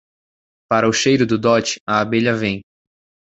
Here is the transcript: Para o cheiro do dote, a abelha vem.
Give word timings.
Para 0.67 0.89
o 0.89 0.91
cheiro 0.91 1.27
do 1.27 1.37
dote, 1.37 1.79
a 1.85 2.01
abelha 2.01 2.33
vem. 2.33 2.63